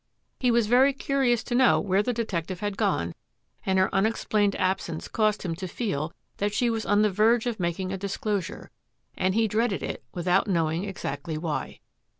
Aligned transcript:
He 0.39 0.49
was 0.49 0.65
very 0.65 0.93
curious 0.93 1.43
to 1.43 1.53
know 1.53 1.79
where 1.79 2.01
the 2.01 2.11
detective 2.11 2.59
had 2.59 2.75
gone, 2.75 3.13
and 3.63 3.77
her 3.77 3.93
unexplained 3.93 4.55
absence 4.55 5.07
caused 5.07 5.43
him 5.43 5.53
to 5.57 5.67
feel 5.67 6.11
that 6.37 6.55
she 6.55 6.71
was 6.71 6.87
on 6.87 7.03
the 7.03 7.11
verge 7.11 7.45
of 7.45 7.59
making 7.59 7.93
a 7.93 7.99
disclosure, 7.99 8.71
and 9.15 9.35
he 9.35 9.47
dreaded 9.47 9.83
it 9.83 10.03
without 10.11 10.47
knowing 10.47 10.85
exactly 10.85 11.37
why. 11.37 11.77